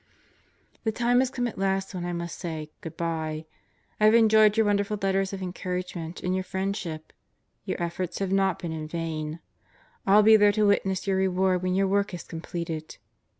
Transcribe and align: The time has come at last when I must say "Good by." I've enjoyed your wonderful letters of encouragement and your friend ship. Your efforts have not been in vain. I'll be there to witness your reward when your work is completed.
The 0.83 0.91
time 0.91 1.19
has 1.19 1.29
come 1.29 1.45
at 1.45 1.59
last 1.59 1.93
when 1.93 2.05
I 2.05 2.11
must 2.11 2.39
say 2.39 2.71
"Good 2.81 2.97
by." 2.97 3.45
I've 3.99 4.15
enjoyed 4.15 4.57
your 4.57 4.65
wonderful 4.65 4.97
letters 4.99 5.31
of 5.31 5.43
encouragement 5.43 6.23
and 6.23 6.33
your 6.33 6.43
friend 6.43 6.75
ship. 6.75 7.13
Your 7.65 7.79
efforts 7.79 8.17
have 8.17 8.31
not 8.31 8.57
been 8.57 8.71
in 8.71 8.87
vain. 8.87 9.41
I'll 10.07 10.23
be 10.23 10.37
there 10.37 10.53
to 10.53 10.65
witness 10.65 11.05
your 11.05 11.17
reward 11.17 11.61
when 11.61 11.75
your 11.75 11.87
work 11.87 12.15
is 12.15 12.23
completed. 12.23 12.97